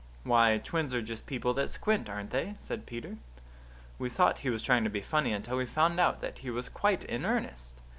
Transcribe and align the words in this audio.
"Why, 0.23 0.57
twins 0.57 0.95
are 0.95 1.01
just 1.03 1.27
people 1.27 1.53
that 1.53 1.69
squint, 1.69 2.09
aren't 2.09 2.31
they?" 2.31 2.55
said 2.57 2.87
Peter. 2.87 3.17
We 3.99 4.09
thought 4.09 4.39
he 4.39 4.49
was 4.49 4.63
trying 4.63 4.83
to 4.83 4.89
be 4.89 5.01
funny, 5.01 5.31
until 5.31 5.57
we 5.57 5.67
found 5.67 5.99
out 5.99 6.21
that 6.21 6.39
he 6.39 6.49
was 6.49 6.69
quite 6.69 7.03
in 7.03 7.23
earnest. 7.23 7.75